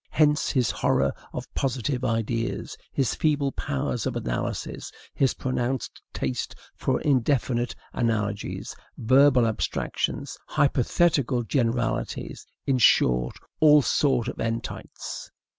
Hence 0.09 0.49
his 0.49 0.71
horror 0.71 1.13
of 1.31 1.45
positive 1.53 2.03
ideas, 2.03 2.75
his 2.91 3.13
feeble 3.13 3.51
powers 3.51 4.07
of 4.07 4.15
analysis, 4.15 4.91
his 5.13 5.35
pronounced 5.35 6.01
taste 6.11 6.55
for 6.75 6.99
indefinite 7.01 7.75
analogies, 7.93 8.75
verbal 8.97 9.45
abstractions, 9.45 10.39
hypothetical 10.47 11.43
generalities, 11.43 12.47
in 12.65 12.79
short, 12.79 13.35
all 13.59 13.83
sorts 13.83 14.27
of 14.29 14.37
entites. 14.41 15.29